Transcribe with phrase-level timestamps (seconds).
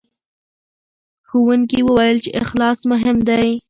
[1.27, 3.45] ښوونکي وویل چې اخلاص مهم دی.